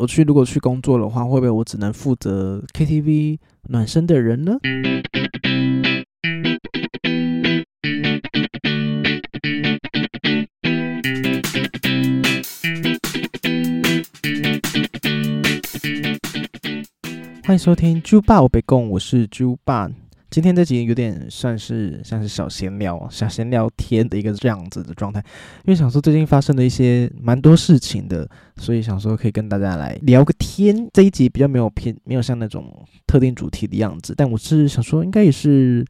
[0.00, 4.56] 我去如果去工作的话，会不会我只能负责 KTV 暖身的人呢？
[17.44, 19.90] 欢迎收听猪爸我被供，我是猪爸。
[20.30, 25.18] 今天这集有点算是像是小闲聊、小闲聊天的一个这样子的状态，
[25.64, 30.86] 因为想说最近发生了一些蛮多事情的，所以想说可以跟大家来聊个天。
[30.92, 32.70] 这一集比较没有偏，没有像那种
[33.06, 35.82] 特定主题的样子，但我是想说应该也是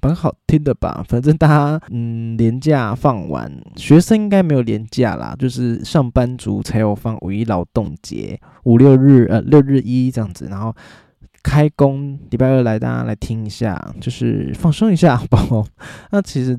[0.00, 1.04] 蛮好听的吧。
[1.06, 10.74] 反正大家嗯，年假放完，学生应该没有年假啦，就是上班族才有放五一劳动节，五六日呃六日一这样子，然后。
[11.42, 15.66] 开工礼拜二来，大家来听一下，就是放松一下，好不好？
[16.10, 16.56] 那其实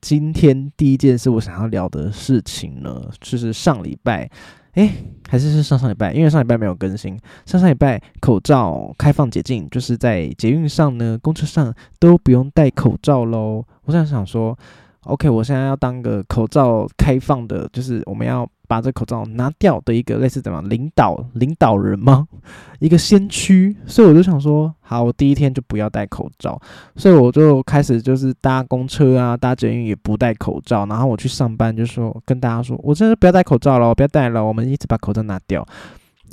[0.00, 4.28] 今天第一件事我想要聊的事情呢，就是上礼拜，
[4.72, 4.90] 哎，
[5.28, 7.18] 还是是上上礼拜，因为上礼拜没有更新。
[7.46, 13.64] 上上礼拜口罩开放解禁，就是在捷运上呢、公车上都不用戴口罩喽。
[13.84, 14.58] 我想想说
[15.04, 18.48] ，OK，我现在要当个口罩开放的，就是我们要。
[18.74, 22.26] 把这口罩拿掉的一个类似怎么领导领导人吗？
[22.80, 26.60] 一个先驱，所以我就想说，好，我第一天就不要戴口罩，
[26.96, 35.64] 所以我就开始就是搭公车啊，搭捷运也不戴口罩，然后我去上班就说跟大家说，我真的不要戴口罩了，我不要戴了，我们一直把口罩拿掉，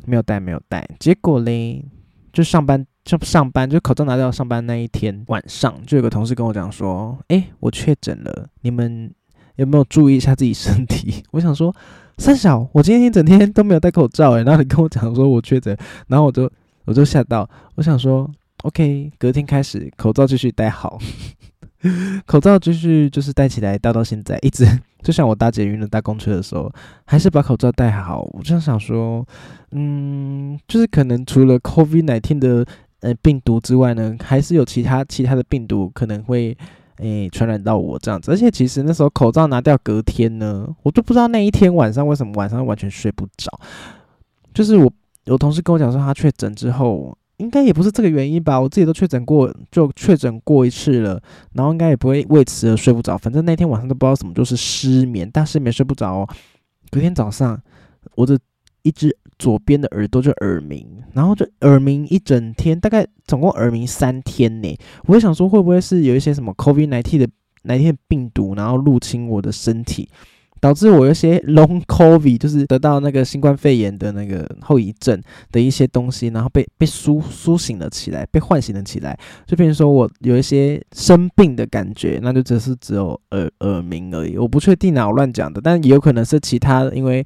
[0.06, 1.86] 没有戴没有戴，结果嘞，
[2.34, 9.14] 就上班就上班就口罩拿掉，上班那一天晚上就有个同事跟我讲说，哎，我确诊了，你们
[9.62, 11.24] 有没有注意一下自己身体？
[11.32, 11.74] 我想说。
[12.18, 15.76] 三小，我今天一整天都没有戴口罩诶，然后你跟我讲说我确诊，
[16.08, 16.48] 然后我就
[16.86, 18.30] 我就吓到，我想说
[18.62, 21.00] ，OK，隔天开始口罩继续戴好，
[22.28, 24.68] 口罩继续就是戴起来，戴到现在一直，
[25.02, 26.72] 就像我搭捷运的搭公车的时候，
[27.06, 28.22] 还是把口罩戴好。
[28.34, 29.26] 我就想说，
[29.72, 32.64] 嗯，就是可能除了 COVID nineteen 的
[33.00, 36.56] 呃病毒之外呢，还是有其他其他的病毒可能会。
[36.98, 43.60] 诶，传染到我这样子，而且其实那时候口罩拿掉，隔天呢，我都不知道那一天晚上为什么晚上完全睡不着。
[44.54, 44.92] 就是我
[45.26, 48.60] 有同事跟我讲说，他确诊之后，应该也不是这个原因吧？
[48.60, 51.22] 我自己都确诊过，就确诊过一次了，
[51.54, 53.18] 然后应该也不会为此而睡不着。
[53.18, 56.28] 反正那天晚上都不知道什么，就是失眠，但失眠睡不着。
[56.90, 57.60] 隔天早上，
[58.16, 58.38] 我的
[58.84, 59.18] 一只。
[59.42, 64.78] 左边的耳朵就耳鸣，然后就耳鸣一整天，大概总共耳鸣三天呢。
[65.08, 67.28] 我就想说，会不会是有一些什么 COVID nineteen 的
[67.64, 70.08] nineteen 病毒，然后入侵我的身体，
[70.60, 75.20] 导致我有些 long COVID，就是得到那个新冠肺炎的那个后遗症
[75.52, 84.38] 的一些东西，然后被被苏苏醒了起来，被唤醒了起来，就变成说我有一些生病的感觉，那就只是只有耳耳鸣而已。
[84.38, 87.26] 我不确定啊，我乱讲的，但也有可能是其他，因为。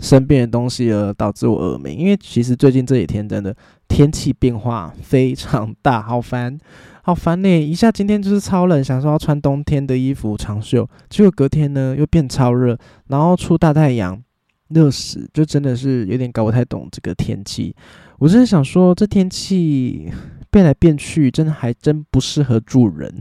[0.00, 3.54] 生病的东西而导致我耳鸣，因为其实最近这几天真的
[3.86, 6.58] 天气变化非常大，好烦，
[7.02, 7.48] 好烦呢！
[7.48, 14.20] 一下今天就是超冷，想说要穿冬天的衣服长袖，结果隔天呢又变超热，然后出大太阳，
[14.68, 17.74] 热死，就真的是有点搞不太懂这个天气。
[18.18, 20.10] 我真的想说，这天气
[20.50, 23.14] 变来变去，真的还真不适合住人。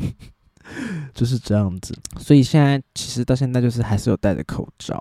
[1.14, 5.00] 就是这样子，所以现在其实到现在就是还是有戴着口罩。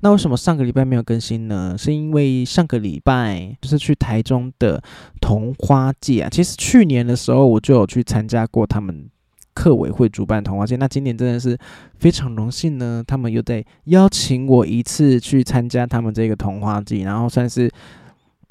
[0.00, 1.76] 那为什么上个礼拜没有更新呢？
[1.76, 4.82] 是因为上个礼拜就是去台中的
[5.20, 6.28] 桐花季啊。
[6.30, 9.08] 其实去年的时候我就有去参加过他们
[9.52, 10.76] 客委会主办桐花季。
[10.76, 11.58] 那今年真的是
[11.98, 17.70] 非常荣幸呢，他们又在邀请我一次去参加他们这个桐花季，然后算是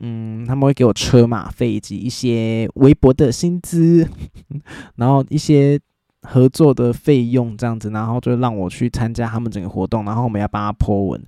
[0.02, 4.08] 嗯，他们会给我车马费以及一些微薄的薪资，
[4.98, 5.80] 然后一些。
[6.24, 11.24] 合作的费用这样子，然后就让我去参加他们整个活动，然后我们要帮他 po 文。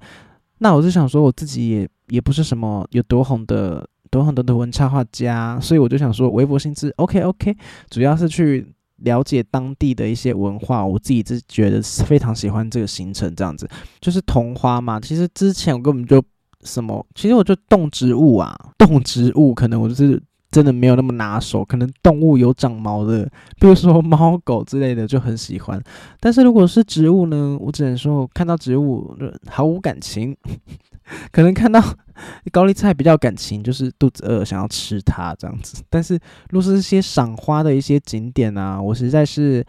[0.58, 7.56] 那我就想说，我自己也也不是什么有多红的、多红的文插画家，所以我就想说，微博薪资 OK OK，
[7.90, 10.86] 主要是去了解当地的一些文化。
[10.86, 13.68] 我自己是觉得非常喜欢这个行程，这样子
[14.00, 15.00] 就是桐花嘛。
[15.00, 16.22] 其实之前我根本就
[16.64, 20.22] 什么，其实我就动植物啊，动植物可能我就是。
[20.52, 23.24] 真的没有那么拿手，可能动物有长毛的，
[23.58, 25.82] 比如说猫狗之类的就很喜欢。
[26.20, 29.16] 但是如果是植物呢，我只能说看到植物
[29.48, 30.36] 毫无感情。
[31.32, 31.82] 可能看到
[32.52, 35.82] 高丽菜比较感情，就是肚子饿想要吃它这样子。
[35.90, 36.14] 但是
[36.52, 39.66] 如果是一些赏花的一些景点啊，我实在是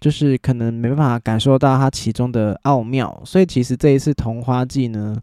[0.00, 3.22] 就是可能没办法感受到它其中的奥妙。
[3.24, 5.16] 所以其实这一次桐花季呢。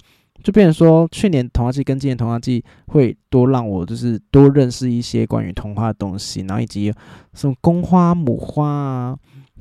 [0.44, 6.94] 就变成说，去年童话季跟今年童话季会多让我就是多认识一些关于童话的东西，然后以及
[7.34, 9.18] 什么公花母花啊，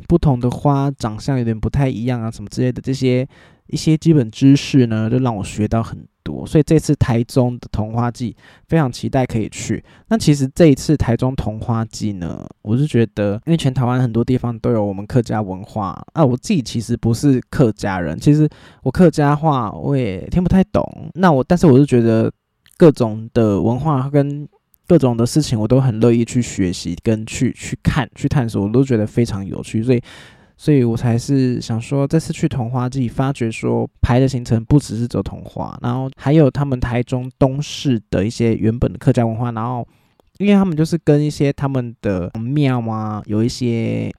[0.07, 3.27] 不同的花长相有点不太一样啊，什么之类的这些
[3.67, 6.07] 一些基本知识呢，就让我学到很
[6.47, 8.37] 所以这次台中的童花季
[8.67, 9.83] 非常期待可以去。
[10.09, 18.49] 那其实这一次台中童花季呢，我是觉得，因为全台湾很多地方都有我们客家文化啊，我自己其实不是客家人，其实
[18.83, 20.83] 我客家话我也听不太懂。
[21.15, 22.33] 那我但是我是觉得
[22.77, 24.49] 各种的文化跟
[24.87, 30.03] 各种的事情，我都很乐意去学习跟去去看去探索，我都觉得非常有趣，所以。
[30.59, 39.87] 所以我才是想说，这次去桐花季，发觉说排的行程不只是走桐花，然后还有他们台中东市的一些原本的客家文化，然后
[40.39, 44.13] 因为他们就是跟一些他们的庙啊，有一些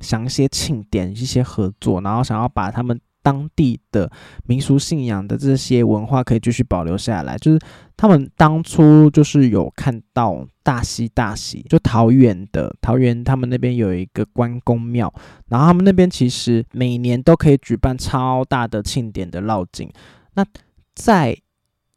[0.00, 3.00] 想一些庆典一些合作，然后想要把他们。
[3.26, 4.08] 当地的
[4.46, 7.58] 民俗信仰的这些文化可以继续保留下来，就是
[7.96, 15.12] 他们当初就是有看到大溪大溪，就桃园的桃园，他们那边有一个关公庙，
[15.48, 19.90] 然后他们那边其实每年都可以举办超大的庆典的绕境。
[20.34, 20.46] 那
[20.94, 21.36] 在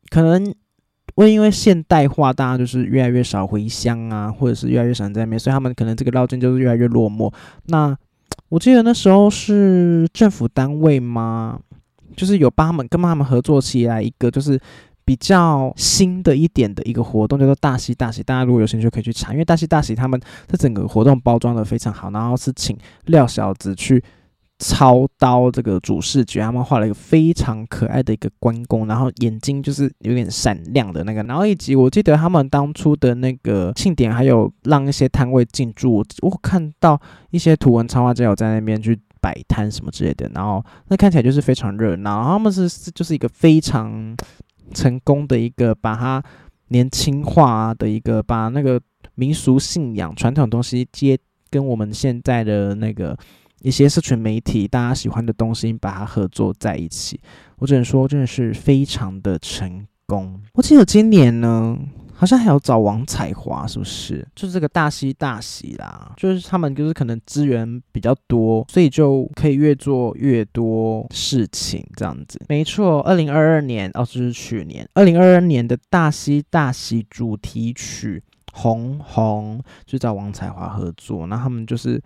[0.09, 0.51] 可能
[1.13, 7.31] 会因为现代化，大家就是越来越少回乡啊，或者是越来越少在那边，所以他们可能这个绕境就是越来越落寞。
[7.67, 7.95] 那
[8.49, 11.59] 我记得那时候是政府单位吗？
[12.15, 14.59] 就是有帮他们跟他们合作起来一个，就是
[15.05, 18.21] 比较新的一点的一个活动，叫做大喜大喜。
[18.23, 24.03] 大家如果有兴趣可以去查，因为大喜大喜他们这整个活动包装的非常好，然后是请廖小子去。
[24.59, 31.23] 操刀这个主视觉，他们画了一个非常可爱的一个关公，然后眼睛就是有点闪亮的那个。
[31.23, 36.99] 然后以及我记得他们当初的那个庆典，还有让一些摊位进驻，我看到
[37.31, 40.29] 一些图文插画家有在那边去摆摊什么之类的。
[40.35, 42.21] 然后那看起来就是非常热闹。
[42.25, 44.13] 他们是就是一个非常
[44.73, 46.21] 成功的一个把它
[46.67, 48.77] 年轻化的一个，把那个
[49.15, 51.17] 民俗信仰传统东西接
[51.49, 53.17] 跟我们现在的那个。
[53.61, 57.19] 一些社群媒体大家喜欢的东西，把它合作在一起，
[57.57, 60.39] 我只能说真的是非常的成功。
[60.53, 61.77] 我记得今年呢，
[62.13, 64.25] 好像还有找王彩华，是不是？
[64.35, 72.39] 就是这个大喜大喜啦，就是他们就是可能资源比较多，所以就可以越做越多事情这样子。
[72.47, 78.23] 没错，二零二二年哦，这是去年二零二二年的大喜大喜主题曲
[78.53, 82.01] 《红红》，就找王彩华合作，那他们就是。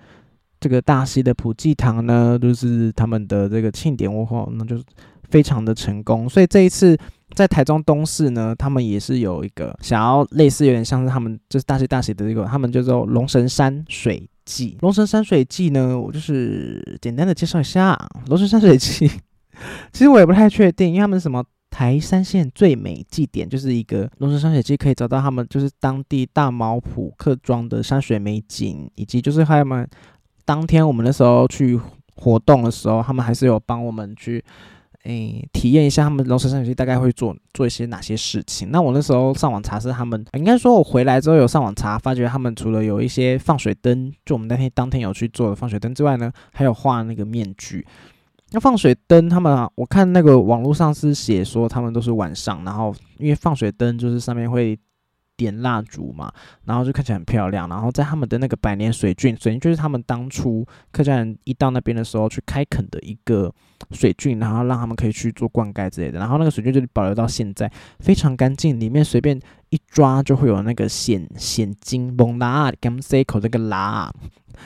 [0.64, 4.82] 这个大溪的普济堂呢，就是他们的这个庆典过后，那就
[5.30, 6.30] 非常的成功。
[6.30, 6.98] 所以这一次
[7.36, 14.78] 在台中东市呢，他们也是有一个想要类似，有点像是他们就是大溪大溪的这个，他们叫做龙神山水记。
[14.80, 19.12] 龙神山水记呢，我就是简单的介绍一下龙神山水记。
[19.92, 29.86] 其实我也不太确定，因为他们什么台山县最美祭典，就是一个龙神山水记，可以找到他们就是当地大毛埔客庄的山水美景，以及就是还有们。
[30.46, 31.80] 当天我们那时候去
[32.16, 34.44] 活动的时候，他们还是有帮我们去
[35.04, 38.72] 诶体验一下他们龙神山水记大概会做做一些哪些事情。
[38.72, 47.86] 那我那时候上网查是他们，应该说我回来之后有上网查，发觉他们除了有一些放水灯，就我们那天当天有去做的放水灯之外呢，还有画那个面具。
[48.52, 54.78] 那放水灯，他们我看那个网络上是写说他们都是晚上，然后因为放水灯就是上面会。
[55.44, 56.32] 点蜡烛嘛，
[56.66, 57.70] 然后就看起来很漂亮。
[57.70, 63.54] 然后在他们的那个百年水郡，水郡就是他们当初客家人一到那边的时候去开垦的一个
[63.92, 66.18] 水郡，然后让他们可以去做灌溉之类的。
[66.20, 74.12] 然后那个水郡就保留到现在，非常干净，里面随便一抓就会有那个显显金蒙拉 gam c 口这个拉，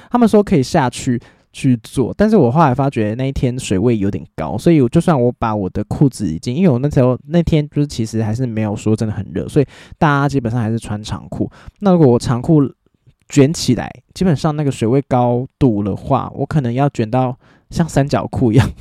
[0.10, 1.22] 他们说可以下去。
[1.57, 9.65] 去做，但是我后来发觉那一天水位有点高，所以就算我把我的裤子已经，因为我那时候那天就是其实还是没有说真的很热，所以
[9.97, 11.49] 大家基本上还是穿长裤。
[11.79, 12.61] 那如果我长裤
[13.27, 17.35] 卷起来，基本上那个水位高度的话，我可能要卷到
[17.71, 18.71] 像三角裤一样，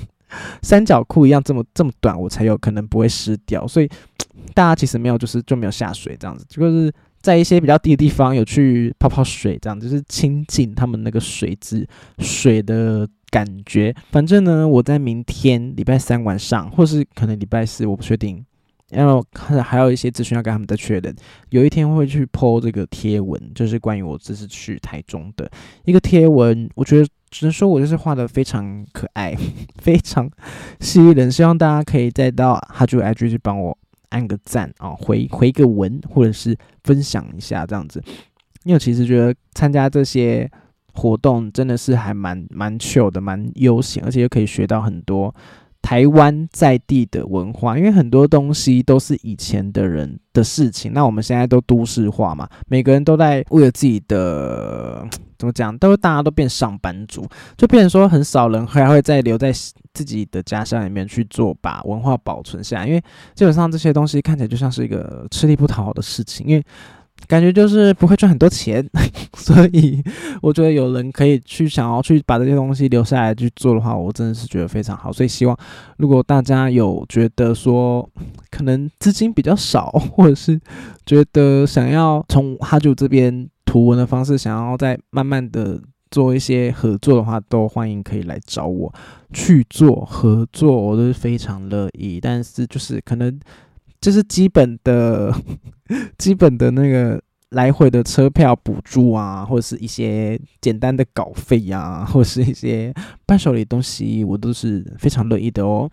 [0.61, 3.67] 三角裤一样这么这么短，我才有可能不会湿掉。
[3.67, 3.89] 所以
[4.53, 6.93] 大家其实没有就是就没有下水这样子，就是。
[7.27, 11.85] 在一些比较低的地方有去泡泡水，这样就是亲近他们那个水质
[12.21, 13.93] 水的感觉。
[14.13, 18.47] 反正呢，我在明天礼拜三晚上，或是可能礼拜四，我不确定，
[18.91, 21.13] 因为还还有一些资讯要跟他们再确认。
[21.51, 25.51] 有一天会去 po 这个贴文，就是关于我这次去台中的
[25.85, 26.71] 一个贴文。
[26.77, 29.37] 我觉得只能说我就是画的非常可爱，
[29.83, 30.31] 非常
[30.79, 31.33] 吸引人。
[31.33, 33.77] 希望大家可以再到哈猪 IG 去帮我。
[34.11, 38.03] 按个赞啊，回回个文，或者是分享一下这样子。
[38.65, 40.51] 因为我其实觉得参加这些
[40.93, 45.35] 活动真的是还蛮蛮 chill 的，蛮悠闲，而且又可以学到很多
[45.87, 55.07] 台湾在地的文化，因为很多东西都是以前的人的事情，那我们现在都都市化嘛，每个人都在为了自己的
[55.39, 57.25] 怎么讲，都大家都变上班族，
[57.57, 59.53] 就变成说很少人还会再留在
[59.95, 63.01] 自己的家乡里面去做把文化保存下来，因为
[63.37, 66.65] 基本上这些东西看起来就像是一个吃力不讨好的事情，因为。
[67.29, 68.89] 感觉就是不会赚很多钱，
[69.35, 70.01] 所以
[70.41, 75.13] 我觉得有人可以去想要去把这些东西留下来去做的话，我真的是觉得非常好。
[75.13, 75.59] 所以希望
[75.97, 78.09] 如果大家有觉得说
[78.51, 80.61] 可能资金比较少，或者是
[81.05, 85.81] 觉得想要从哈九这边图文的方式想要再慢慢的
[86.13, 88.95] 做一些合作的话，都欢迎可以来找我
[89.33, 92.21] 去做合作，我都是非常乐意。
[92.21, 93.41] 但是就是可能。
[94.07, 95.35] 就是基本的、
[96.17, 97.21] 基本的那个
[97.51, 102.95] 来回的车票补助啊，或者是一些简单的稿费呀，或者是一些
[103.27, 105.91] 伴手礼东西，我都是非常乐意的哦。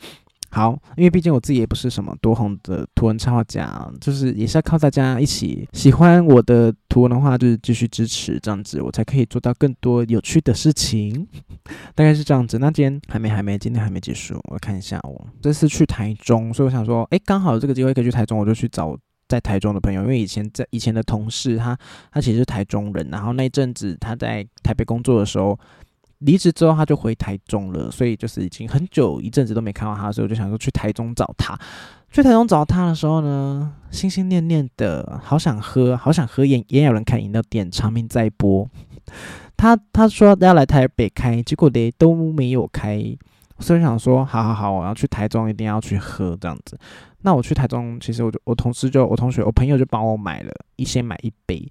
[0.55, 11.27] 好，因为毕竟我自己也不是什么多红的图文插画家，就是也是要靠大家一起喜欢我的图文的话，就是继续支持这样子，我才可以做到更多有趣的事情。
[11.95, 12.60] 大概是这样子。
[12.60, 15.25] 那今天还没还没，今天还没结束，我看一下哦。
[15.41, 18.95] 这次去台中，所以我想说，哎，刚好有这个机会可以去台中，我就去找
[19.27, 21.75] 在台中的朋友，因为以前在以前的同事，他
[22.12, 25.60] 他其实是台中人，然后那阵子他在台北工作的时候。
[26.25, 31.58] 离职之后，他就回台中了，所以就是已经很久一阵子都没看到他，所以我就想说去台中找他。
[32.12, 38.70] 去台中找他的时候呢，心心念念的，好想喝，好想喝也也有人开饮料店，长明在播。
[39.58, 43.03] 他他说要来台北开，结果连都没有开，
[43.58, 46.77] 所以想说，好好好，我要去台中，一定要去喝这样子。
[47.22, 51.68] 那我去台中，其实我就我同事就我同学我朋友就帮我买了一先买一杯，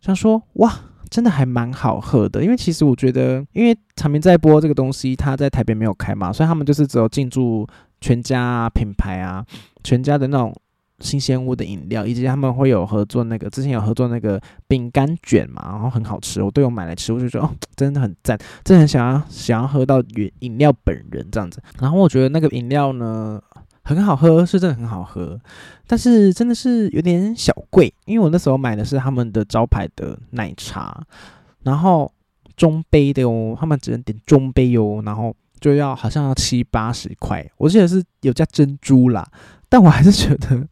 [0.00, 0.74] 想说哇。
[1.10, 7.66] 真的还蛮好喝的，因为其实我觉得，因为长明在播这个东西，他在台北没有开嘛，所以他们就是只有进驻
[8.00, 9.44] 全家品牌啊，
[9.82, 10.54] 全家的那种
[11.00, 23.40] 新鲜屋的饮料，以及他们会有合作那个之前有合作那个饼干卷嘛，然后很好吃，我都有买来吃，我就觉得哦，真的很赞，真的很想要想要喝到饮饮料本人这样子，然后我觉得那个饮料呢。
[23.82, 25.40] 很好喝，是真的很好喝，
[25.86, 31.02] 但是真的是有点小贵，因为我那时候买的是他们的招牌的奶茶，
[31.62, 32.12] 然后
[32.56, 39.26] 中杯的哦，他们只能点中杯哦，然后就要好像要七八十块，我记得是有加珍珠啦，
[39.68, 40.68] 但我还是觉得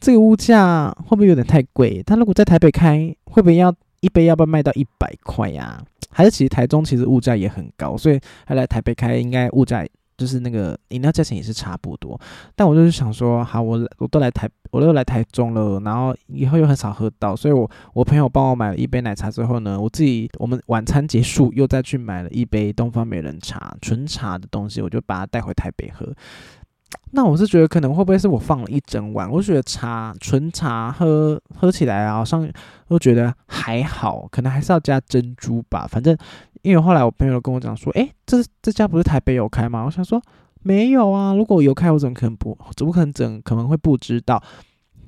[0.00, 2.02] 这个物价会不会有点太贵？
[2.02, 5.80] 他如果在台北开，会不会要一杯要不要卖到一百块呀？
[6.12, 9.86] 还是其实台中其实物价也很高，所以他来台北开应该物价。
[10.20, 12.20] 就是那个饮料价钱也是差不多，
[12.54, 26.06] 但我就是想说，好，我我都来台，我都来台中了，然后以后又很少喝到，所以我我朋友帮我买了一杯奶茶之后呢，我自己我们晚餐结束又再去买了一杯东方美人茶纯茶的东西，我就把它带回台北喝。
[27.12, 29.30] 那我是觉得可能会不会是我放了一整晚？
[29.30, 32.48] 我觉得茶纯茶喝喝起来好像
[32.88, 36.16] 都觉得还好，可能还是要加珍珠吧，反正。
[36.62, 39.82] 因为后来我朋友跟我讲说，哎，这这家不是台北有开吗？
[39.86, 40.20] 我想说
[40.62, 42.54] 没有啊，如果有开，我怎么可能不？
[42.76, 44.42] 怎么可能整可能会不知道？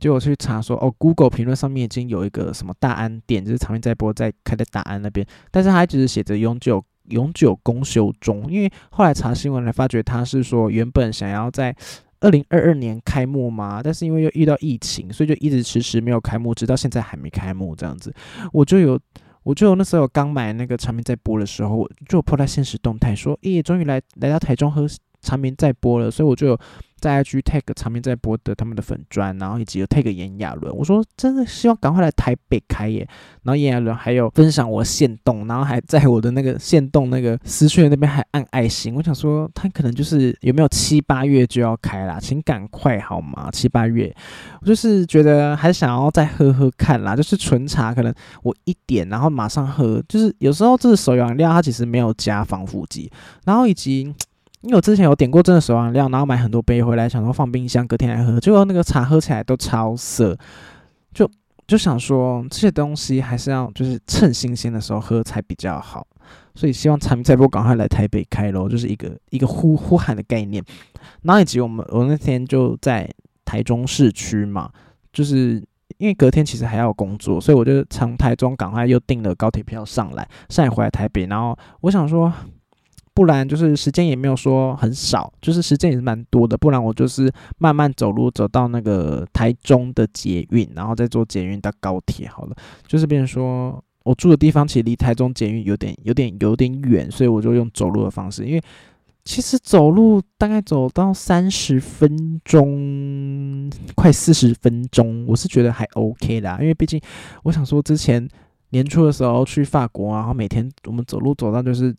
[0.01, 8.51] 结果去查说，哦，Google 评论上面已经有一个什么大安店，就是长面在播在开在大安那边，但是它只是写着永久永久公休中。
[8.51, 11.75] 因为后来查新闻来发觉，他是说原本想要在
[12.21, 18.15] 二零二二年开幕嘛，但是因为又遇到疫情，所以就一直迟迟没有开幕，直到现在还没开幕这样子。
[18.53, 18.99] 我就有。
[19.45, 24.87] 我就有那时候刚买那个产品在播的时候，我就破在现实动态说，咦，终于来来到台中喝
[25.23, 26.59] 长明在播了，所以我就。
[27.03, 33.05] 在 IG tag 场面在播的他们的粉砖，然后以及有 tag 炎亚纶，我说真的希望赶快来台北开耶。
[33.43, 38.95] 然后炎亚纶还有分享我线动，然后还在我的那个线动那个私讯那边还按爱心。
[38.95, 43.51] 我想说他可能就是有没有七八月就要开啦，请赶快好吗？
[43.51, 44.15] 七八月，
[44.61, 48.15] 我就是觉得还想要再喝喝看啦，就是纯茶，可能
[48.45, 53.11] 我一点然后马上喝，就是有时候这是手摇饮料，它其实没有加防腐剂，
[53.45, 54.15] 然后以及。
[54.63, 60.39] 因为我之前有点过真的手养料，然后买很多杯回来，想说放冰箱隔天来喝，结果那个茶喝起来都超涩，
[61.13, 61.29] 就
[61.67, 66.07] 就想说这些东西还是要就是趁新鲜的时候喝才比较好，
[66.55, 70.65] 所以希望产品再不赶快来台北开喽，就是一个一个呼呼喊的概念。
[71.23, 73.11] 然后以及我们我那天就在
[73.45, 74.71] 台中市区嘛，
[75.13, 75.61] 就是
[75.99, 82.33] 因为隔天其实还要工作，所以我就从台中赶快又订了高铁票上来，上来回来台北，然后我想说。
[83.15, 86.57] 不然就是时间也没有说很少，就是时间也是蛮多的。
[86.57, 92.57] 不然我就是慢慢走路走到那个台中的捷运，然后再坐捷运到高铁好了。
[92.87, 98.47] 就是变成说我住的地方其实离台中捷运有点、有点、有点远，所以我就用走路的方式。
[98.47, 98.63] 因为
[99.25, 106.59] 其实走路大概走到三十分钟，快四十分钟，我是觉得还 OK 啦。
[106.61, 107.01] 因为毕竟
[107.45, 108.27] 我想说，之前
[108.71, 111.95] 年初的时候去法国，然后每天我们走路走到就是，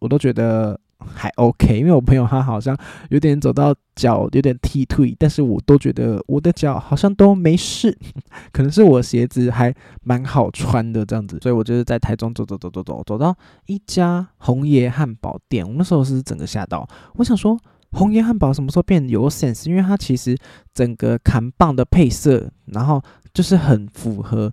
[0.00, 0.78] 我都觉得。
[1.06, 2.74] 还 OK，因为我朋友他好像
[3.10, 7.94] 有点走到脚有点踢退，但是我都觉得我的脚好像都没事，
[8.52, 13.36] 可能是我鞋子还蛮好穿的这样子，所以我就是在台中走走走走走，走到
[13.66, 17.58] 一家红爷汉堡店，我那时候是整个吓到，我想说
[17.92, 19.68] 红爷汉堡什么时候变有 sense？
[19.68, 20.34] 因为它其实
[20.72, 23.02] 整个扛棒的配色，然后
[23.34, 24.50] 就是很符合。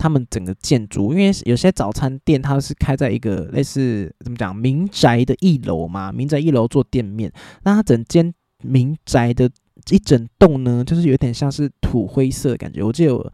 [0.00, 7.30] 他们整个建筑，因为有些早餐店它是开在一个类似怎么讲民宅的一楼嘛，民宅一楼做店面，
[7.64, 9.50] 那它整间民宅的
[9.90, 12.82] 一整栋呢，就是有点像是土灰色的感觉。
[12.82, 13.32] 我记得有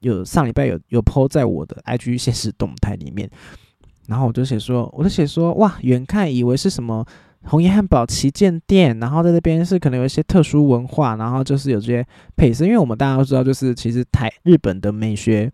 [0.00, 3.28] 有上礼拜有有 PO 在我的 IG 现实动态里面，
[4.06, 7.04] 然后我就写说，我就写说，哇，远看以为是什么
[7.42, 12.06] 红叶汉堡旗舰店，然后在这边是可能有一些特殊文化，然后就是有这些
[12.36, 15.52] 配色，因为我们大家都知道，就是其实台日本的美学。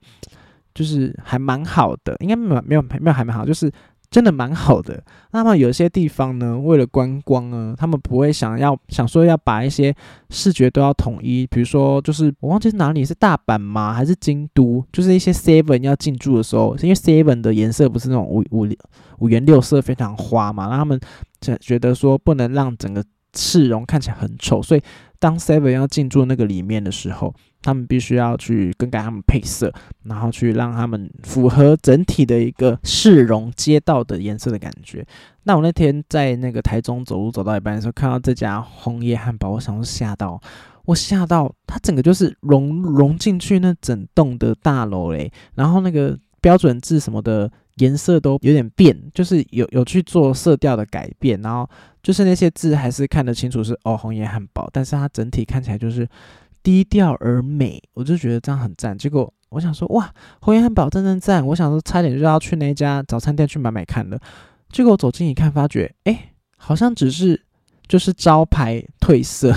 [0.75, 3.71] 就是还蛮好的，应该没有没有没有还蛮好，就是
[4.11, 5.03] 真的蛮好的。
[5.31, 9.95] 那么有些地方呢，为了观光呢，他们不会想要想说要把一些
[10.29, 13.93] 视觉都要统一，比如说就是我忘记是哪里是大阪吗？
[13.95, 14.85] 还是京都？
[14.93, 18.67] 就是一些 seven 要进驻的时候，因为 seven 的颜色不是那种五五
[19.19, 21.01] 五颜六色非常花嘛，那他们
[21.41, 23.03] 觉觉得说不能让整个
[23.37, 24.83] 市容看起来很丑，所以
[25.19, 27.35] 当 seven 要进驻那个里面的时候。
[27.65, 29.73] 他们必须要去更改他们配色，
[30.03, 35.07] 然后去让他们符合整体的一个市容街道的颜色的感觉。
[35.45, 40.43] 那我那天在那个台中走路走到一半的时候，看到这家红叶汉堡，我想说吓到
[40.87, 51.69] 我吓到，它整个就是融融进去那整栋的大楼嘞，然后那个标准字什么的颜色都有点变，就是有有去做色调的改变，然后
[52.03, 56.09] 就是那些字还是看得清楚是哦红颜汉堡，但是它整体看起来就是。
[56.65, 58.97] 低调而美，我就觉得这样很赞。
[58.97, 60.09] 结果我想说，哇，
[60.41, 61.45] 红颜汉堡真真赞！
[61.45, 64.17] 我想说，差点就要去那家早餐店去买买看了。
[64.71, 67.43] 结果走近一看，发觉，哎，好像只是
[67.89, 69.53] 就是招牌褪色，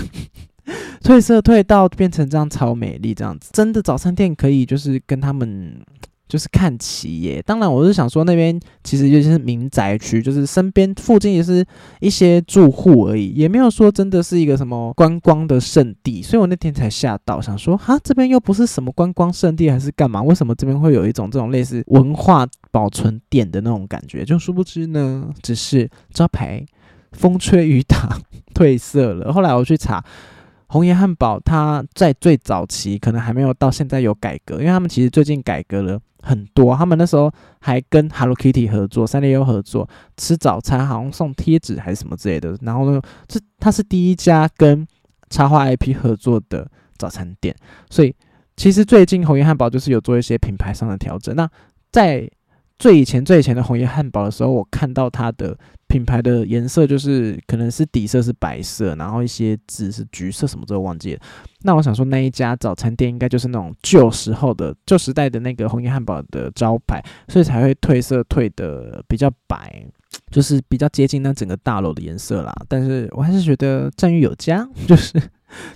[1.05, 3.51] 褪色褪到变成这样超美丽这样子。
[3.53, 5.79] 真的早餐店可以就是跟他们。
[6.27, 11.63] 就是看齐耶，当然我是想说那边其实就是民宅区，就是身边附近也是
[11.99, 20.23] 一些住户而已，也没有说真的是一个什么观光的圣地，所以我那天才吓到，想说哈这边又不是什么观光圣地还是干嘛？
[20.23, 24.25] 为什么这边会有一种这种类似文化保存店的那种感觉？
[24.25, 26.65] 就殊不知呢，只是招牌
[27.11, 28.19] 风吹雨打
[28.55, 29.31] 褪色了。
[29.31, 30.03] 后来我去查。
[30.67, 36.75] 红颜汉堡，它在最早期可能还没有到现在有改革，因为他们其实最近改革了很多。
[36.75, 42.57] 他们那时候还跟 Hello Kitty 合作，三丽鸥合作，吃早餐好像送贴纸还是什么之类的。
[42.61, 44.85] 然后呢，这它是第一家跟
[45.29, 47.55] 插画 IP 合作的早餐店，
[47.89, 48.15] 所以
[48.55, 51.35] 其实最近红颜汉堡就是有做一些品牌上的调整。
[51.35, 51.49] 那
[51.91, 52.29] 在
[52.77, 55.57] 最以前、最以前的红叶汉堡的时候，我看到它的
[55.87, 61.21] 品牌的颜色就是可能是底色是白色，然后一些字是橘色，什么都忘记了。
[61.61, 69.85] 那我想说，那一家早餐店应该就是那种旧时候的、旧时代的那个红叶汉堡的招牌，所以才会褪色褪的比较白，
[70.29, 72.53] 就是比较接近那整个大楼的颜色啦。
[72.67, 75.17] 但是我还是觉得赞誉有加， 就是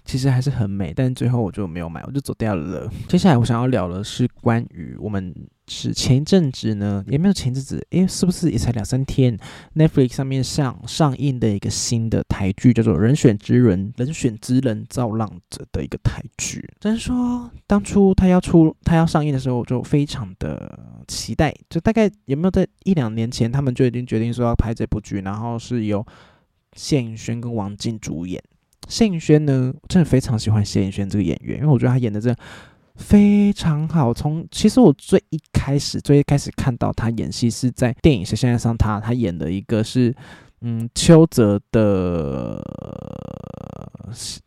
[0.04, 0.94] 其实还是很美。
[0.94, 2.90] 但是最后我就没有买，我就走掉了。
[3.08, 5.34] 接下来我想要聊的是关于我们。
[5.70, 9.38] 是前一阵子呢，也没有前一阵子，诶，是不是也才两三天
[9.76, 16.68] ？Netflix 上面上上映的一个新的台剧，叫做《人选之人》，人选之人造浪者的一个台剧。
[16.80, 21.54] 只能说，当初他要出，他要上映的时候，我就非常的期待。
[21.70, 26.06] 就大概有没有在一两年前，他们就已经决定说要拍这部剧，然后是由
[26.74, 28.42] 谢颖轩跟王静主演。
[28.88, 32.36] 谢颖轩呢，真的非常喜欢谢颖轩这个演员，因为我觉得他演的这。
[33.00, 34.14] 非常好。
[34.14, 40.14] 从其实我最一开始最一开始看到他演戏是在电影《谁现在上他》，他演的一个是
[40.62, 42.62] 嗯邱泽的，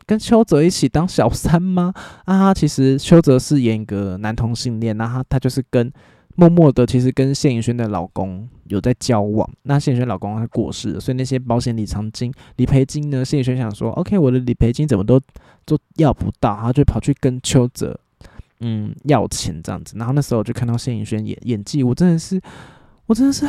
[0.07, 1.93] 跟邱泽一起当小三吗？
[2.27, 5.91] 啊，其实邱泽是演一个男同性恋，那他他就是跟
[6.37, 9.49] 默默的其实跟谢颖轩的老公有在交往。
[9.63, 15.19] 那谢颖轩老公他过世了，所以那些保险理偿金、理赔金呢，谢颖轩想说，OK，我的理赔金怎么都
[15.65, 17.99] 都要不到，他就跑去跟邱泽。
[18.65, 22.41] 嗯，要钱这样子，然后那时候就看到谢颖轩演演技，我真的是，
[23.07, 23.45] 我真的是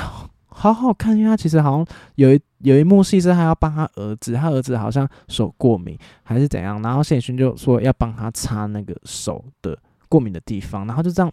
[0.47, 9.77] 好好看，因为他其实好像有一有一幕戏是他要帮他儿子，他儿子好像手过敏还是怎样，然后谢颖轩就说要帮他擦那个手的
[10.09, 11.31] 过敏的地方，然后就这样，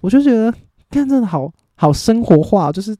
[0.00, 0.52] 我就觉得
[0.90, 2.96] 看真的好好生活化，就是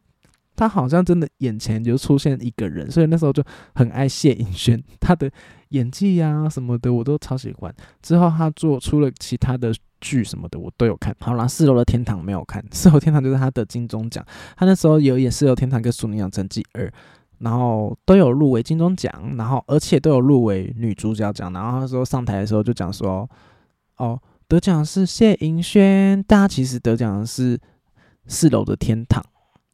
[0.55, 3.43] 他好像真的眼前就出现一个人，所以那时候就
[3.75, 5.31] 很爱谢颖轩，他的
[5.71, 7.75] 演技呀什么的我都超喜欢。
[8.01, 9.75] 之后他做出了其他的
[10.07, 11.15] 剧什么的，我都有看。
[11.19, 14.25] 好啦，四楼的天堂没有看， 四楼天堂就是他的金钟奖，
[14.57, 16.87] 他那时候有演四楼天堂跟《淑女养成记二》，
[17.39, 21.53] 然后都有入围金钟奖，然后而且都有入围女主角奖。
[21.53, 23.29] 然后他说上台的时候就讲说，
[23.97, 27.59] 哦，得奖是谢盈萱，大家其实得奖的是
[28.29, 29.23] 四楼的天堂。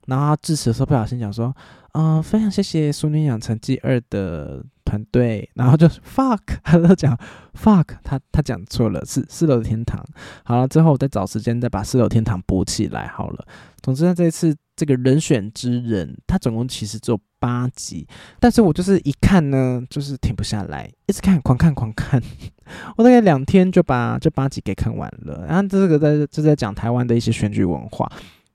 [0.07, 1.55] 然后他致辞的时候不小心讲说，
[1.93, 7.15] 嗯，非常谢谢《淑女养成记二》的团队，然后就是 fuck，他在讲
[7.53, 10.03] fuck，他他讲错了，是四楼的天堂。
[10.43, 13.47] 好了，之后我再找时间再把四楼天堂补起来好了。
[13.83, 18.07] 总之呢，这一次这个人选之人，他总共其实只有八集，
[18.41, 22.23] 但是我就是一看呢，就是停不下来，一直看，狂看，狂看，
[22.97, 25.45] 我大概两天就把这八集给看完了。
[25.47, 28.11] 然后这个在就在讲台湾的一些选举文化。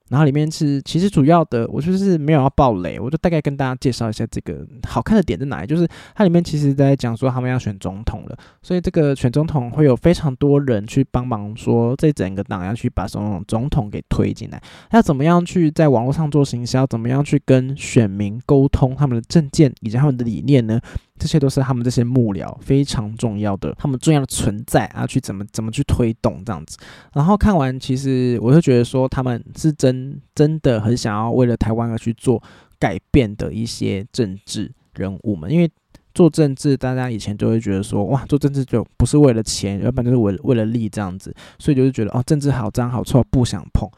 [0.10, 5.68] 然后里面是其实主要的，我就是没有要爆雷，我就大概跟大家介绍一下这个好看的点在哪里。
[5.68, 20.80] 就是它里面其实在讲说他们要选总统了，所以这个选总统会有非常多人去帮忙，说这整个党要去把总统总统给推进来，要怎么样去在网络上做行销，怎么样去跟选民沟通他们的政见以及他们的理念呢？
[21.20, 26.78] 这些都是他们这些幕僚非常重要的，他们重要的存在啊，去怎么怎么去推动这样子。
[27.14, 32.42] 然后看完，其实我就觉得说，他们是真真的很想要为了台湾而去做
[32.80, 35.52] 改变的一些政治人物们。
[35.52, 35.70] 因为
[36.14, 43.90] 做政治，大家以前就会觉得说，哇，做政治就不是为了钱，要不然就是为为了利这样子，所以就是觉得哦，政治好脏好臭，不想碰。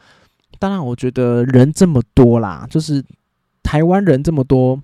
[0.58, 3.04] 当然，我觉得人这么多啦，就是
[3.62, 4.80] 台湾人这么多。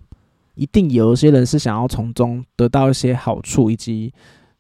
[0.56, 4.12] 一定有一些人是想要从中得到一些好处，以及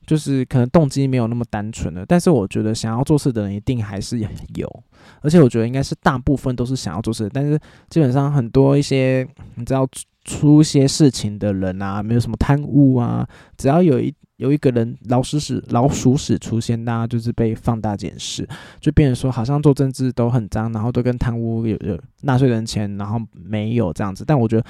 [0.06, 2.04] 就是可能动机没有那么单纯的。
[2.06, 4.20] 但是我觉得想要做事的人一定还是
[4.54, 4.82] 有，
[5.22, 7.28] 而且我觉得应该是大部分都是想要做事。
[7.32, 9.88] 但是基本上很多一些你知道
[10.24, 18.46] 出一些事情的人啊，没有什么贪污啊，只要有一有一个人老鼠屎老鼠屎出现，大家就是被放大检视，
[18.80, 24.24] 就变成说好像做政治都很脏，然后都跟贪污有有纳税人钱，然后没有这样子。
[24.26, 24.66] 但我觉得。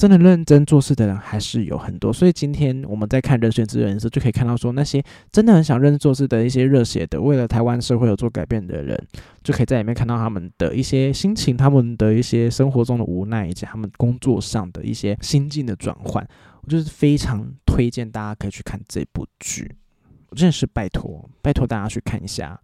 [0.00, 8.98] 真的认真做事的人还是有很多，所以今天我们在看人选之人的时候，就可以看到说那些真的很想认真做事的一些热血的，为了台湾社会有做改变的人，
[9.44, 16.26] 就可以在里面看到他们的一些心情，他们的一些生活中的无奈，以及他们工作上的一些心境的转换。
[16.62, 19.70] 我就是非常推荐大家可以去看这部剧，
[20.30, 22.58] 我真的是拜托拜托大家去看一下。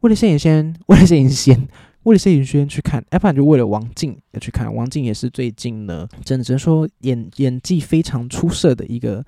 [0.00, 1.68] 为了谢颖仙，为了谢颖仙。
[2.04, 4.74] 为了谢颖轩去看，要不然就为了王静要去看。
[4.74, 9.24] 王静也是最近呢，真的只能说演演技非常出色的一个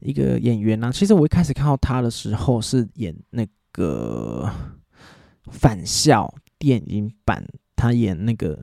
[0.00, 0.90] 一个演员呐。
[0.92, 4.50] 其实我一开始看到他的时候是演那个
[5.50, 8.58] 《返校》电影版，他演那个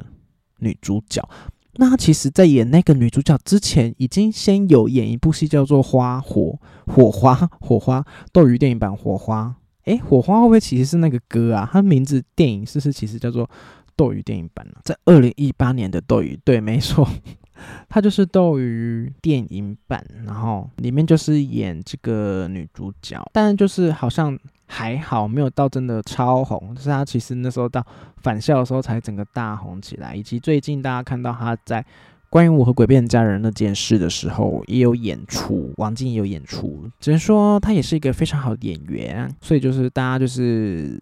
[0.60, 1.28] 女主角。
[1.76, 9.56] 那其实，在演那个女主角之前，已经先有演一部戏叫做《花火火花火花》斗鱼电影版《火花》。
[9.86, 11.70] 哎，火花会不会其实是那个歌啊？
[11.72, 13.46] 它名字电影是不是其实叫做
[13.96, 14.74] 《斗鱼》电影版呢？
[14.84, 17.08] 在二零一八年的《斗鱼》，对，没错，
[17.90, 26.74] 它就是《斗鱼》电影版，然后里面就是演这个女主角，但就是好像还好，没有到真的超红。
[26.76, 27.86] 就是她其实那时候到
[28.22, 31.86] 返校的时候才整个大红起来，以及最近大家看到她在。
[32.34, 41.00] 关于我和鬼变家人那件事的时候，也有演出，王静也有演出，只能说他也是一个非常好的演员，所以就是大家就是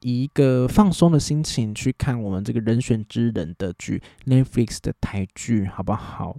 [0.00, 6.36] 以一个放松的心情去看我们这个人选之人的剧，Netflix 的台剧，好不好？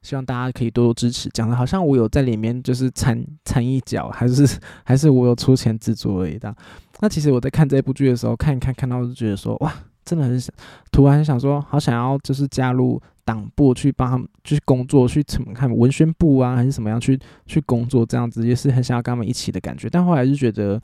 [0.00, 6.56] 希望大家可以多多支持，讲的好像我有在里面就是掺掺一脚，还是 还是我有出钱制作而已的。
[7.00, 9.70] 那其实我在看这部剧的时候，看一看看到就觉得说，哇，
[10.02, 10.50] 真的很想，
[10.90, 12.98] 突然想说，好想要就是加入。
[13.30, 17.16] 党部去帮他们去工作，去怎么看文宣部啊，还是什么样去
[17.46, 19.88] 去工作，这样子也是很想要跟他们一起的感觉。
[19.88, 20.80] 但后来就觉得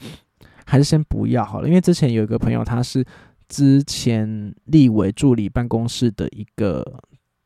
[0.64, 3.04] 还是先不要好了，因为之前有一个朋友，他是
[3.48, 6.84] 之前立委助理办公室的一个，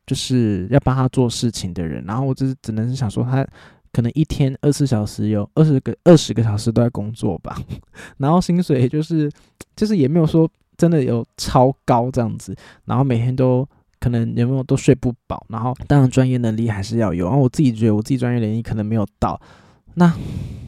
[0.05, 2.03] 就是要帮他做事情的人。
[2.05, 3.43] 然后我只是只能是想说，他
[3.91, 7.59] 可能一天二十小时有二十个二十个小时都在工作吧，
[8.17, 9.31] 然后薪水就是
[9.75, 13.67] 就是也没有说真的有超高这样子，然后每天都。
[14.01, 19.39] 可能有没有都睡不饱，然后当然专业能力还是要有，然后我自己觉得我自己专业能力可能没有到，
[19.93, 20.13] 那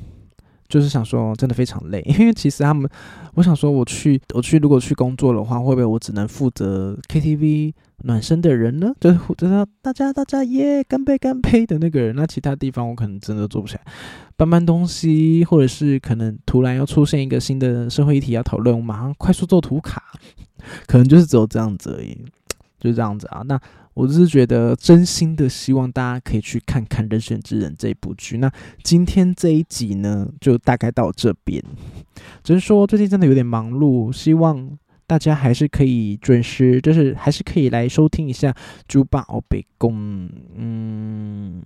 [0.69, 2.89] 就是想说真的非常累，因为其实他们，
[3.35, 7.73] 我想说我去我去如果去工作的话，会不会我只能负责 KTV
[8.05, 8.91] 暖身的人呢？
[8.99, 13.81] 就是就是大家大家耶干杯干杯的那个人，那其他地方我可能真的做不起来，
[14.35, 20.01] 搬搬东西，或者是可能突然要出现一个新的社会议题要讨论，我马上快速做图卡，
[20.87, 22.17] 可能就是只有这样子而已。
[22.83, 23.41] 就这样子啊。
[23.45, 23.59] 那
[23.93, 28.37] 我只是觉得真心的希望大家可以去看看《人选之人》这部剧。
[28.37, 28.51] 那
[28.83, 31.63] 今天这一集呢，就大概到这边。
[32.43, 34.77] 只是说最近真的有点忙碌，希望。
[35.05, 38.49] 大家还是可以准时，就是还是可以来收听一下
[38.87, 39.93] 《猪爸奥北宫》，
[40.55, 41.61] 嗯，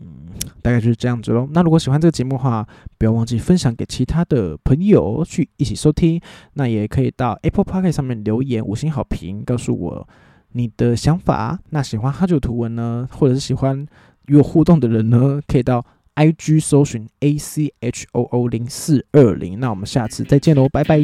[0.64, 1.48] 大概就是这样子喽。
[1.54, 6.20] 那如果喜欢这个节目的话，不要忘记分享给其他的朋友去一起收听。
[6.54, 10.10] 那也可以到 Apple Park 上面留言五星好评，告诉我
[10.54, 11.60] 你的想法。
[11.70, 13.86] 那喜欢哈九图文呢，或者是喜欢
[14.28, 19.60] 与我互动的人呢，可以到 IG 搜寻 A C H O O 零四二零。
[19.60, 21.00] 那我们下次再见喽，拜拜。